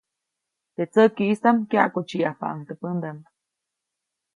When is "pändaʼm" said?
2.81-3.19